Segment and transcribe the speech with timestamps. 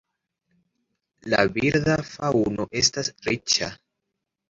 [1.35, 3.75] La birda faŭno estas riĉa.